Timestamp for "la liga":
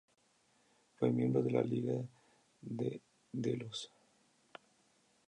1.51-1.93